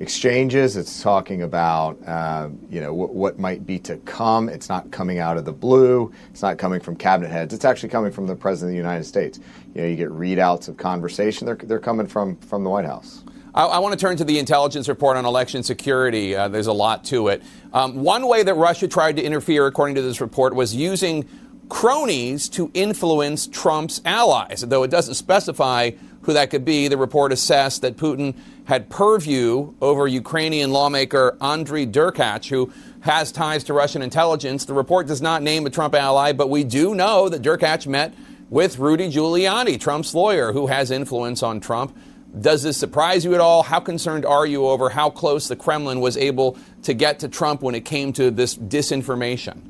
[0.00, 0.76] exchanges.
[0.76, 4.48] It's talking about uh, you know w- what might be to come.
[4.48, 6.12] It's not coming out of the blue.
[6.30, 7.52] It's not coming from cabinet heads.
[7.52, 9.40] It's actually coming from the president of the United States.
[9.74, 11.46] You know, you get readouts of conversation.
[11.46, 13.24] They're they're coming from from the White House.
[13.54, 16.36] I, I want to turn to the intelligence report on election security.
[16.36, 17.42] Uh, there's a lot to it.
[17.72, 21.28] Um, one way that Russia tried to interfere, according to this report, was using
[21.68, 24.64] cronies to influence Trump's allies.
[24.66, 25.90] Though it doesn't specify
[26.22, 28.36] who that could be, the report assessed that Putin
[28.68, 34.66] had purview over Ukrainian lawmaker Andriy Derkach, who has ties to Russian intelligence.
[34.66, 38.12] The report does not name a Trump ally, but we do know that Derkach met
[38.50, 41.96] with Rudy Giuliani, Trump's lawyer, who has influence on Trump.
[42.38, 43.62] Does this surprise you at all?
[43.62, 47.62] How concerned are you over how close the Kremlin was able to get to Trump
[47.62, 49.62] when it came to this disinformation?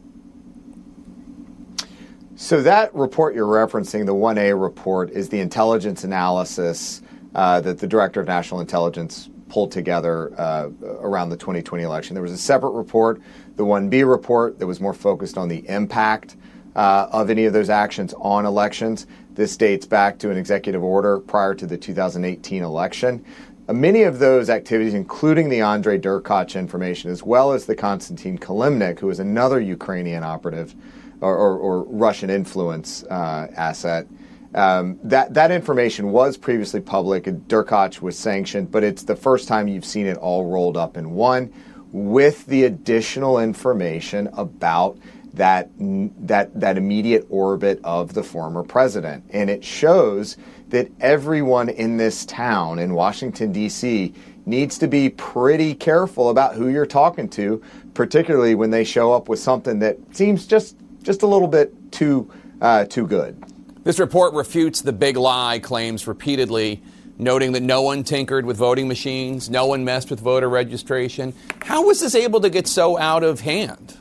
[2.34, 7.00] So that report you're referencing, the 1A report, is the intelligence analysis
[7.34, 10.68] uh, that the Director of National Intelligence pulled together uh,
[11.00, 12.14] around the 2020 election.
[12.14, 13.20] There was a separate report,
[13.56, 16.36] the 1B report, that was more focused on the impact
[16.76, 19.06] uh, of any of those actions on elections.
[19.34, 23.24] This dates back to an executive order prior to the 2018 election.
[23.68, 28.38] Uh, many of those activities, including the Andrei Derkach information, as well as the Konstantin
[28.38, 30.74] Kilimnik, who is another Ukrainian operative
[31.20, 34.06] or, or, or Russian influence uh, asset,
[34.54, 37.24] um, that that information was previously public.
[37.24, 41.10] Derkach was sanctioned, but it's the first time you've seen it all rolled up in
[41.10, 41.52] one,
[41.92, 44.98] with the additional information about
[45.34, 50.36] that that that immediate orbit of the former president, and it shows
[50.68, 54.14] that everyone in this town in Washington D.C.
[54.46, 57.62] needs to be pretty careful about who you're talking to,
[57.94, 62.30] particularly when they show up with something that seems just just a little bit too
[62.60, 63.42] uh, too good.
[63.88, 66.82] This report refutes the big lie claims repeatedly,
[67.16, 71.32] noting that no one tinkered with voting machines, no one messed with voter registration.
[71.62, 73.96] How was this able to get so out of hand?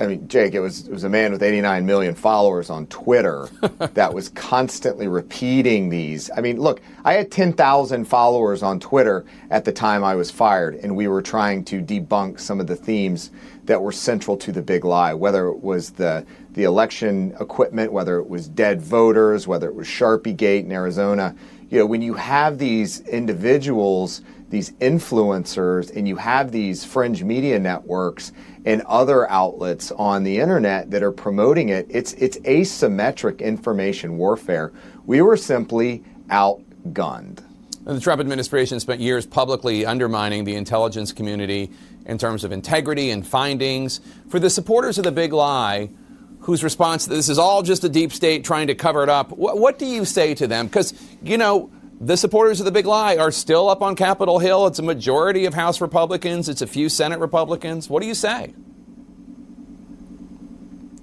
[0.00, 3.48] I mean, Jake, it was it was a man with 89 million followers on Twitter
[3.94, 6.30] that was constantly repeating these.
[6.36, 10.76] I mean, look, I had 10,000 followers on Twitter at the time I was fired,
[10.76, 13.30] and we were trying to debunk some of the themes
[13.64, 18.18] that were central to the big lie, whether it was the the election equipment, whether
[18.18, 21.34] it was dead voters, whether it was Sharpie Gate in Arizona.
[21.74, 27.58] You know, when you have these individuals, these influencers, and you have these fringe media
[27.58, 28.30] networks
[28.64, 34.72] and other outlets on the internet that are promoting it, it's it's asymmetric information warfare.
[35.04, 37.42] We were simply outgunned.
[37.82, 41.72] The Trump administration spent years publicly undermining the intelligence community
[42.06, 44.00] in terms of integrity and findings.
[44.28, 45.90] For the supporters of the big lie,
[46.44, 49.58] whose response this is all just a deep state trying to cover it up, what,
[49.58, 50.66] what do you say to them?
[50.66, 54.66] Because, you know, the supporters of the big lie are still up on Capitol Hill.
[54.66, 57.88] It's a majority of House Republicans, it's a few Senate Republicans.
[57.88, 58.54] What do you say?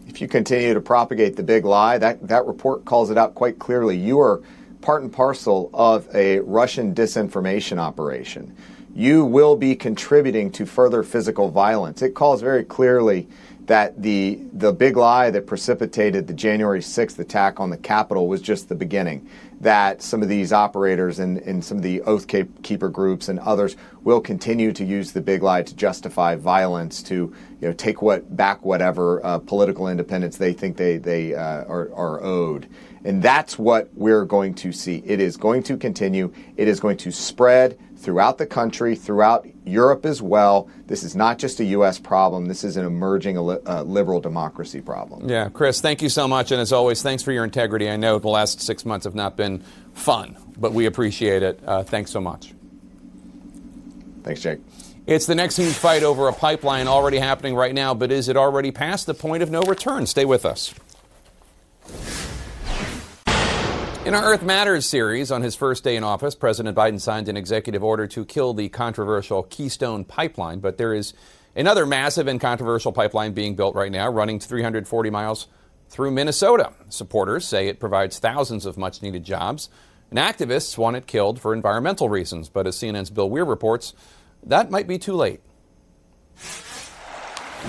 [0.07, 3.57] If you continue to propagate the big lie, that, that report calls it out quite
[3.57, 3.97] clearly.
[3.97, 4.43] You are
[4.81, 8.55] part and parcel of a Russian disinformation operation
[8.93, 12.01] you will be contributing to further physical violence.
[12.01, 13.27] It calls very clearly
[13.71, 18.41] that the the big lie that precipitated the January 6th attack on the Capitol was
[18.41, 19.25] just the beginning.
[19.61, 23.77] That some of these operators and, and some of the Oath Keeper groups and others
[24.03, 28.35] will continue to use the big lie to justify violence, to you know take what
[28.35, 32.67] back whatever uh, political independence they think they they uh, are, are owed.
[33.03, 35.01] And that's what we're going to see.
[35.05, 36.31] It is going to continue.
[36.55, 40.69] It is going to spread throughout the country, throughout Europe as well.
[40.87, 41.99] This is not just a U.S.
[41.99, 42.45] problem.
[42.45, 45.29] This is an emerging uh, liberal democracy problem.
[45.29, 46.51] Yeah, Chris, thank you so much.
[46.51, 47.89] And as always, thanks for your integrity.
[47.89, 51.59] I know the last six months have not been fun, but we appreciate it.
[51.65, 52.53] Uh, thanks so much.
[54.23, 54.59] Thanks, Jake.
[55.07, 58.37] It's the next huge fight over a pipeline already happening right now, but is it
[58.37, 60.05] already past the point of no return?
[60.05, 60.73] Stay with us.
[64.03, 67.37] In our Earth Matters series, on his first day in office, President Biden signed an
[67.37, 70.59] executive order to kill the controversial Keystone Pipeline.
[70.59, 71.13] But there is
[71.55, 75.47] another massive and controversial pipeline being built right now, running 340 miles
[75.89, 76.73] through Minnesota.
[76.89, 79.69] Supporters say it provides thousands of much needed jobs,
[80.11, 82.49] and activists want it killed for environmental reasons.
[82.49, 83.93] But as CNN's Bill Weir reports,
[84.43, 85.39] that might be too late.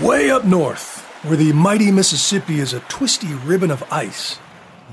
[0.02, 4.38] Way up north, where the mighty Mississippi is a twisty ribbon of ice.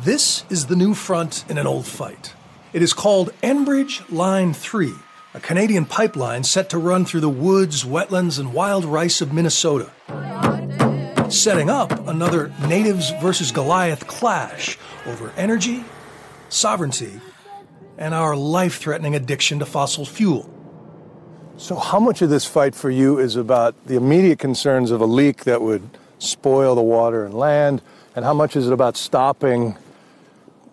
[0.01, 2.33] This is the new front in an old fight.
[2.71, 4.93] It is called Enbridge Line 3,
[5.33, 9.91] a Canadian pipeline set to run through the woods, wetlands, and wild rice of Minnesota.
[11.29, 15.83] Setting up another natives versus Goliath clash over energy,
[16.49, 17.19] sovereignty,
[17.99, 20.49] and our life threatening addiction to fossil fuel.
[21.57, 25.05] So, how much of this fight for you is about the immediate concerns of a
[25.05, 27.81] leak that would spoil the water and land,
[28.15, 29.75] and how much is it about stopping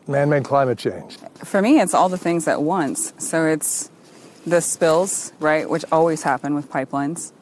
[0.07, 1.19] man made climate change?
[1.45, 3.13] For me, it's all the things at once.
[3.19, 3.91] So it's
[4.47, 7.33] the spills, right, which always happen with pipelines.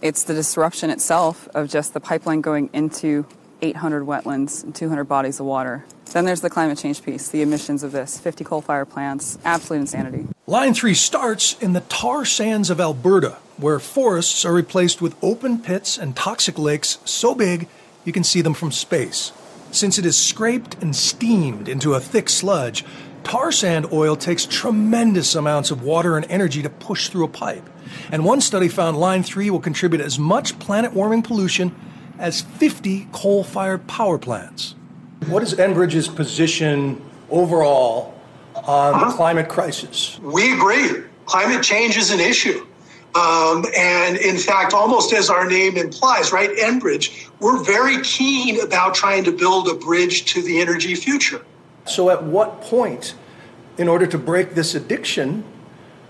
[0.00, 3.26] It's the disruption itself of just the pipeline going into
[3.60, 5.84] 800 wetlands and 200 bodies of water.
[6.16, 9.80] Then there's the climate change piece, the emissions of this 50 coal fired plants, absolute
[9.80, 10.26] insanity.
[10.46, 15.58] Line 3 starts in the tar sands of Alberta, where forests are replaced with open
[15.58, 17.68] pits and toxic lakes so big
[18.06, 19.30] you can see them from space.
[19.72, 22.82] Since it is scraped and steamed into a thick sludge,
[23.22, 27.68] tar sand oil takes tremendous amounts of water and energy to push through a pipe.
[28.10, 31.76] And one study found Line 3 will contribute as much planet warming pollution
[32.18, 34.76] as 50 coal fired power plants.
[35.26, 38.14] What is Enbridge's position overall
[38.54, 40.20] on the climate crisis?
[40.20, 41.02] We agree.
[41.24, 42.64] Climate change is an issue.
[43.16, 48.94] Um, and in fact, almost as our name implies, right, Enbridge, we're very keen about
[48.94, 51.44] trying to build a bridge to the energy future.
[51.86, 53.16] So, at what point,
[53.78, 55.42] in order to break this addiction,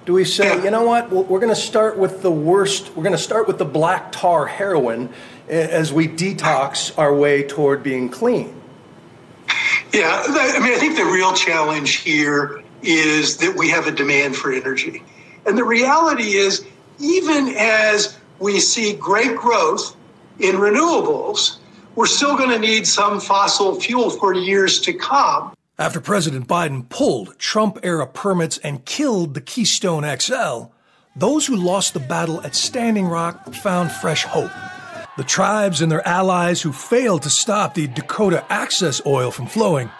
[0.04, 3.16] do we say, you know what, we're going to start with the worst, we're going
[3.16, 5.08] to start with the black tar heroin
[5.48, 8.62] as we detox our way toward being clean?
[9.92, 14.36] Yeah, I mean, I think the real challenge here is that we have a demand
[14.36, 15.02] for energy.
[15.46, 16.64] And the reality is,
[16.98, 19.96] even as we see great growth
[20.38, 21.58] in renewables,
[21.94, 25.54] we're still going to need some fossil fuel for years to come.
[25.78, 30.72] After President Biden pulled Trump era permits and killed the Keystone XL,
[31.14, 34.50] those who lost the battle at Standing Rock found fresh hope.
[35.16, 39.90] The tribes and their allies who failed to stop the Dakota Access oil from flowing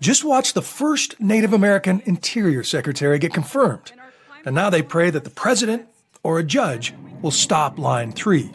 [0.00, 3.92] just watched the first Native American Interior Secretary get confirmed.
[4.46, 5.88] And now they pray that the president
[6.22, 8.50] or a judge will stop Line 3.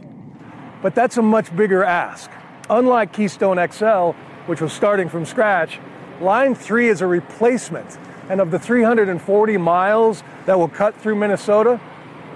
[0.81, 2.31] But that's a much bigger ask.
[2.67, 5.79] Unlike Keystone XL, which was starting from scratch,
[6.19, 7.95] Line 3 is a replacement.
[8.27, 11.79] And of the 340 miles that will cut through Minnesota,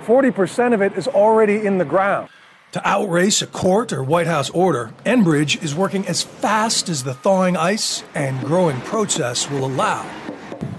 [0.05, 2.29] 40% of it is already in the ground.
[2.73, 7.13] To outrace a court or White House order, Enbridge is working as fast as the
[7.13, 10.09] thawing ice and growing protests will allow.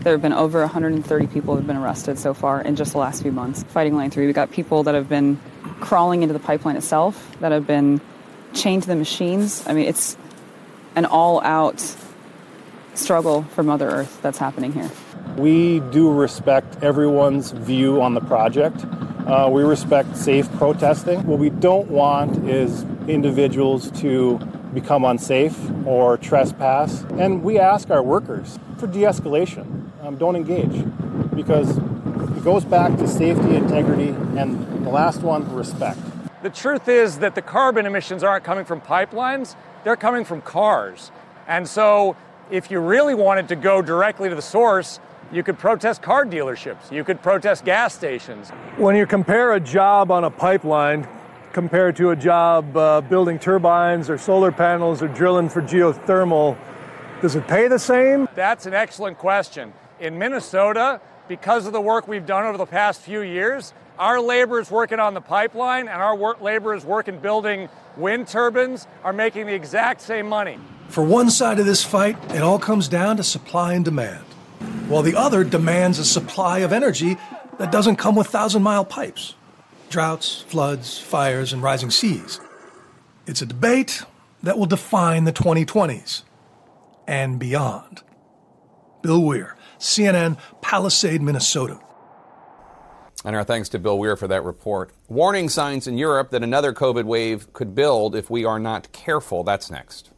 [0.01, 2.99] There have been over 130 people that have been arrested so far in just the
[2.99, 4.25] last few months fighting Line 3.
[4.25, 5.39] We've got people that have been
[5.81, 8.01] crawling into the pipeline itself, that have been
[8.55, 9.63] chained to the machines.
[9.67, 10.17] I mean, it's
[10.97, 11.95] an all out
[12.95, 14.91] struggle for Mother Earth that's happening here.
[15.37, 18.83] We do respect everyone's view on the project.
[19.27, 21.25] Uh, we respect safe protesting.
[21.27, 24.39] What we don't want is individuals to
[24.75, 25.57] become unsafe
[25.87, 27.05] or trespass.
[27.19, 29.91] And we ask our workers for de escalation.
[30.03, 30.85] Um, don't engage
[31.37, 36.01] because it goes back to safety, integrity, and the last one, respect.
[36.43, 39.55] The truth is that the carbon emissions aren't coming from pipelines,
[39.85, 41.13] they're coming from cars.
[41.47, 42.17] And so
[42.51, 44.99] if you really wanted to go directly to the source,
[45.33, 46.93] you could protest car dealerships.
[46.93, 48.51] You could protest gas stations.
[48.77, 51.09] When you compare a job on a pipeline
[51.53, 56.57] compared to a job uh, building turbines or solar panels or drilling for geothermal,
[57.23, 58.29] does it pay the same?
[58.35, 59.73] That's an excellent question.
[60.01, 64.71] In Minnesota, because of the work we've done over the past few years, our laborers
[64.71, 69.55] working on the pipeline and our work laborers working building wind turbines are making the
[69.55, 70.59] exact same money.
[70.89, 74.25] For one side of this fight, it all comes down to supply and demand
[74.93, 77.17] while the other demands a supply of energy
[77.59, 79.35] that doesn't come with thousand mile pipes.
[79.89, 82.41] Droughts, floods, fires, and rising seas.
[83.27, 84.03] It's a debate
[84.43, 86.25] that will define the 2020s
[87.07, 88.03] and beyond.
[89.01, 91.81] Bill Weir, CNN, Palisade, Minnesota.
[93.25, 94.93] And our thanks to Bill Weir for that report.
[95.09, 99.43] Warning signs in Europe that another COVID wave could build if we are not careful.
[99.43, 100.11] That's next.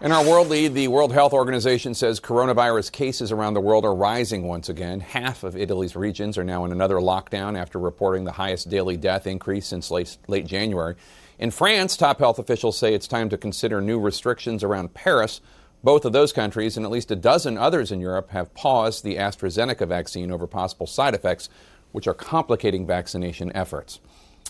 [0.00, 3.96] In our world lead, the World Health Organization says coronavirus cases around the world are
[3.96, 5.00] rising once again.
[5.00, 9.26] Half of Italy's regions are now in another lockdown after reporting the highest daily death
[9.26, 10.94] increase since late, late January.
[11.40, 15.40] In France, top health officials say it's time to consider new restrictions around Paris.
[15.82, 19.16] Both of those countries and at least a dozen others in Europe have paused the
[19.16, 21.48] AstraZeneca vaccine over possible side effects,
[21.90, 23.98] which are complicating vaccination efforts.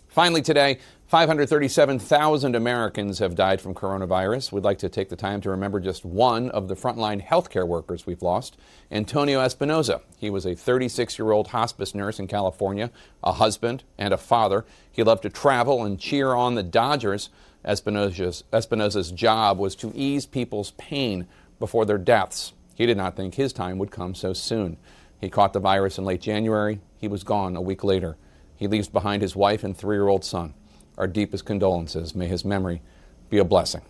[0.09, 0.79] Finally, today,
[1.09, 4.53] 537,000 Americans have died from coronavirus.
[4.53, 8.05] We'd like to take the time to remember just one of the frontline healthcare workers
[8.05, 8.59] we've lost,
[8.91, 10.03] Antonio Espinoza.
[10.19, 12.91] He was a 36 year old hospice nurse in California,
[13.25, 14.67] a husband and a father.
[14.93, 17.31] He loved to travel and cheer on the Dodgers.
[17.65, 21.27] Espinoza's, Espinoza's job was to ease people's pain
[21.59, 22.53] before their deaths.
[22.75, 24.77] He did not think his time would come so soon.
[25.23, 26.81] He caught the virus in late January.
[26.99, 28.19] He was gone a week later.
[28.57, 30.53] He leaves behind his wife and three year old son.
[30.99, 32.15] Our deepest condolences.
[32.15, 32.83] May his memory
[33.31, 33.83] be a blessing.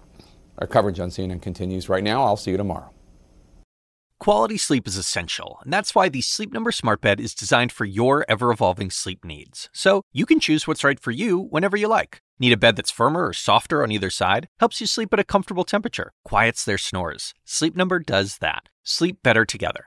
[0.59, 2.22] Our coverage on CNN continues right now.
[2.22, 2.90] I'll see you tomorrow.
[4.20, 7.84] Quality sleep is essential, and that's why the Sleep Number Smart Bed is designed for
[7.84, 9.70] your ever evolving sleep needs.
[9.72, 12.20] So you can choose what's right for you whenever you like.
[12.40, 14.48] Need a bed that's firmer or softer on either side?
[14.59, 17.32] Helps you sleep at a comfortable temperature, quiets their snores.
[17.44, 18.68] Sleep Number does that.
[18.82, 19.86] Sleep better together.